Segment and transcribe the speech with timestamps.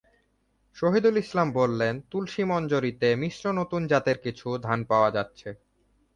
[0.77, 5.49] শাহীদুল ইসলাম বললেন, তুলসী মঞ্জরিতে মিশ্র নতুন জাতের কিছু ধান পাওয়া যাচ্ছে।